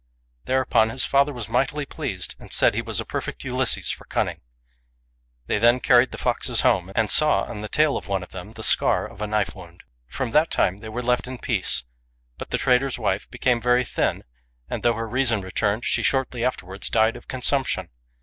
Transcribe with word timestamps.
Thereupon 0.45 0.89
his 0.89 1.05
father 1.05 1.31
was 1.31 1.47
mightily 1.47 1.85
pleased, 1.85 2.33
and 2.39 2.51
said 2.51 2.73
he 2.73 2.81
was 2.81 2.99
a 2.99 3.05
perfect 3.05 3.43
Ulysses 3.43 3.87
2 3.91 3.97
for 3.97 4.05
cunning. 4.05 4.41
They 5.45 5.59
then 5.59 5.79
carried 5.79 6.09
the 6.11 6.17
foxes 6.17 6.61
home, 6.61 6.91
and 6.95 7.07
saw 7.07 7.43
on 7.43 7.61
the 7.61 7.69
tail 7.69 7.95
of 7.97 8.07
one 8.07 8.23
of 8.23 8.31
them 8.31 8.53
the 8.53 8.63
scar 8.63 9.05
of 9.05 9.21
a 9.21 9.27
knife 9.27 9.53
wound. 9.53 9.83
From 10.07 10.31
that 10.31 10.49
time 10.49 10.79
they 10.79 10.89
were 10.89 11.03
left 11.03 11.27
in 11.27 11.37
peace; 11.37 11.83
but 12.39 12.49
the 12.49 12.57
trader's 12.57 12.97
wife 12.97 13.29
became 13.29 13.61
very 13.61 13.85
thin, 13.85 14.23
and 14.67 14.81
though 14.81 14.95
her 14.95 15.07
reason 15.07 15.41
returned, 15.41 15.85
she 15.85 16.01
shortly 16.01 16.43
after 16.43 16.65
wards 16.65 16.89
died 16.89 17.15
of 17.15 17.27
consumption. 17.27 17.89